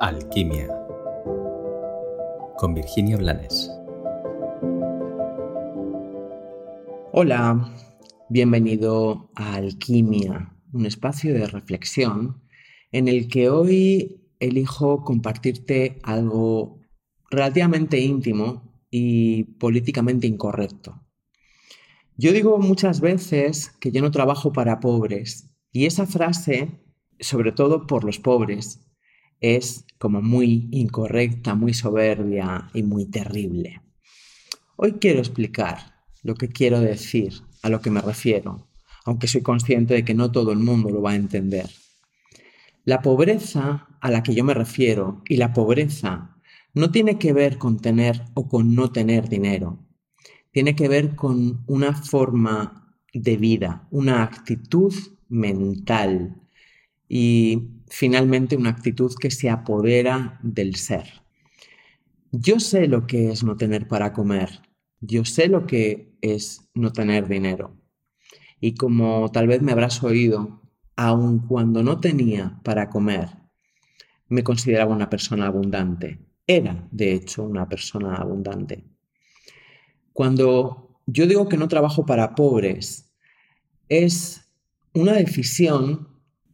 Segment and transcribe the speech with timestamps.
[0.00, 0.68] Alquimia
[2.56, 3.68] con Virginia Blanes.
[7.12, 7.74] Hola,
[8.28, 12.40] bienvenido a Alquimia, un espacio de reflexión
[12.92, 16.78] en el que hoy elijo compartirte algo
[17.28, 21.02] relativamente íntimo y políticamente incorrecto.
[22.16, 26.70] Yo digo muchas veces que yo no trabajo para pobres y esa frase,
[27.18, 28.84] sobre todo por los pobres,
[29.40, 33.82] es como muy incorrecta, muy soberbia y muy terrible.
[34.76, 35.78] Hoy quiero explicar
[36.22, 38.68] lo que quiero decir, a lo que me refiero,
[39.04, 41.68] aunque soy consciente de que no todo el mundo lo va a entender.
[42.84, 46.36] La pobreza a la que yo me refiero y la pobreza
[46.74, 49.84] no tiene que ver con tener o con no tener dinero,
[50.52, 54.94] tiene que ver con una forma de vida, una actitud
[55.28, 56.36] mental
[57.08, 61.22] y finalmente una actitud que se apodera del ser.
[62.30, 64.60] Yo sé lo que es no tener para comer,
[65.00, 67.74] yo sé lo que es no tener dinero.
[68.60, 70.62] Y como tal vez me habrás oído,
[70.96, 73.28] aun cuando no tenía para comer,
[74.28, 76.18] me consideraba una persona abundante.
[76.46, 78.84] Era, de hecho, una persona abundante.
[80.12, 83.14] Cuando yo digo que no trabajo para pobres,
[83.88, 84.50] es
[84.92, 86.07] una decisión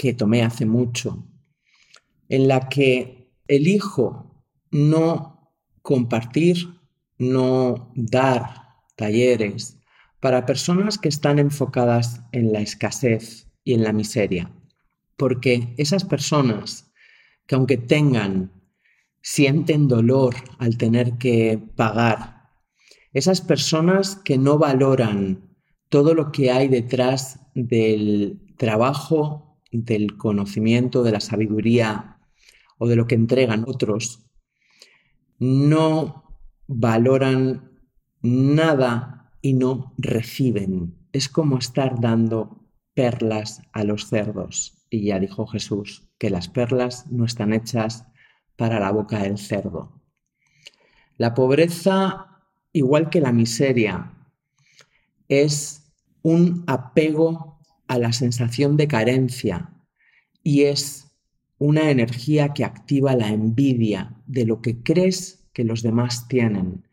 [0.00, 1.28] que tomé hace mucho,
[2.30, 6.56] en la que elijo no compartir,
[7.18, 9.76] no dar talleres
[10.18, 14.50] para personas que están enfocadas en la escasez y en la miseria.
[15.18, 16.90] Porque esas personas
[17.46, 18.52] que aunque tengan,
[19.20, 22.48] sienten dolor al tener que pagar,
[23.12, 25.58] esas personas que no valoran
[25.90, 32.18] todo lo que hay detrás del trabajo del conocimiento, de la sabiduría
[32.78, 34.26] o de lo que entregan otros,
[35.38, 36.24] no
[36.66, 37.78] valoran
[38.22, 40.96] nada y no reciben.
[41.12, 44.76] Es como estar dando perlas a los cerdos.
[44.90, 48.06] Y ya dijo Jesús que las perlas no están hechas
[48.56, 50.02] para la boca del cerdo.
[51.16, 54.14] La pobreza, igual que la miseria,
[55.28, 57.59] es un apego
[57.90, 59.74] a la sensación de carencia
[60.44, 61.10] y es
[61.58, 66.86] una energía que activa la envidia de lo que crees que los demás tienen,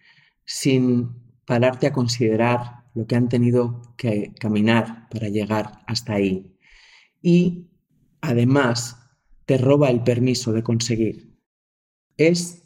[0.44, 1.12] sin
[1.46, 6.58] pararte a considerar lo que han tenido que caminar para llegar hasta ahí.
[7.22, 7.68] Y
[8.20, 8.98] además
[9.46, 11.38] te roba el permiso de conseguir.
[12.18, 12.64] Es,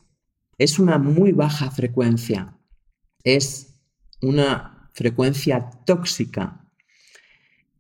[0.58, 2.58] es una muy baja frecuencia,
[3.26, 3.76] es
[4.22, 6.62] una frecuencia tóxica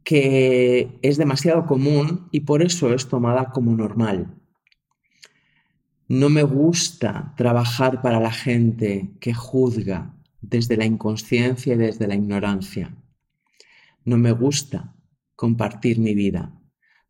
[0.03, 4.35] que es demasiado común y por eso es tomada como normal.
[6.07, 12.15] No me gusta trabajar para la gente que juzga desde la inconsciencia y desde la
[12.15, 12.97] ignorancia.
[14.03, 14.95] No me gusta
[15.35, 16.59] compartir mi vida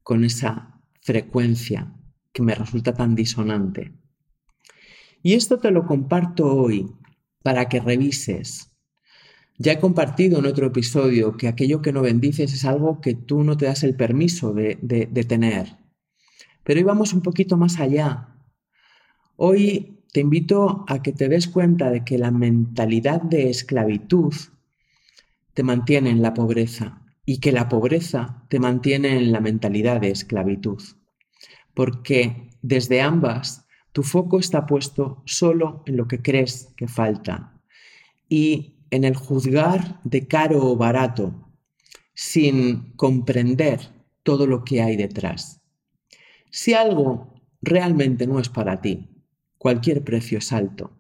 [0.04, 1.96] con esa frecuencia
[2.32, 3.94] que me resulta tan disonante.
[5.24, 6.92] Y esto te lo comparto hoy
[7.44, 8.71] para que revises
[9.62, 13.44] ya he compartido en otro episodio que aquello que no bendices es algo que tú
[13.44, 14.76] no te das el permiso de,
[15.28, 15.78] tener.
[16.64, 18.36] Pero hoy vamos un poquito más allá.
[19.36, 24.34] Hoy te invito a que te des cuenta de que la mentalidad de esclavitud
[25.54, 30.10] te mantiene en la pobreza y que la pobreza te mantiene en la mentalidad de
[30.10, 30.82] esclavitud.
[31.76, 37.62] Porque desde ambas tu foco está puesto solo en lo que crees que falta.
[38.28, 41.52] Y en el juzgar de caro o barato
[42.14, 43.80] sin comprender
[44.24, 45.62] todo lo que hay detrás.
[46.52, 49.10] Si algo realmente no es para ti,
[49.58, 50.92] cualquier precio es alto.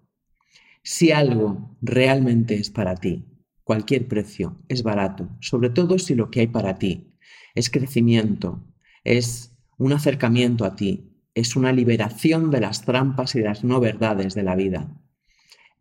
[0.84, 3.26] Si algo realmente es para ti,
[3.64, 7.14] cualquier precio es barato, sobre todo si lo que hay para ti
[7.54, 8.64] es crecimiento,
[9.04, 14.34] es un acercamiento a ti, es una liberación de las trampas y las no verdades
[14.34, 14.90] de la vida.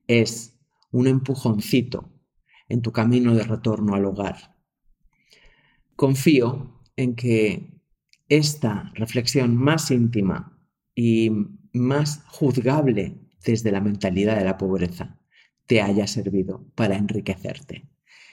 [0.07, 0.60] Es
[0.91, 2.13] un empujoncito
[2.69, 4.57] en tu camino de retorno al hogar.
[5.97, 7.81] Confío en que
[8.29, 10.59] esta reflexión más íntima
[10.95, 11.31] y
[11.73, 15.19] más juzgable desde la mentalidad de la pobreza
[15.67, 17.89] te haya servido para enriquecerte.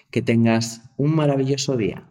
[0.10, 2.10] Que tengas un maravilloso día.